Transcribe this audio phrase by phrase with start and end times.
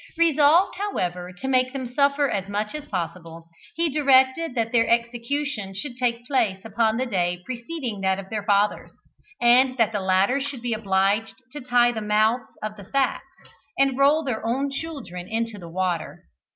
[0.17, 5.75] Resolved, however, to make them suffer as much as possible, he directed that their execution
[5.75, 8.91] should take place upon the day preceding that of their fathers,
[9.39, 13.27] and that the latter should be obliged to tie the mouths of the sacks,
[13.77, 16.23] and roll their own children into the water.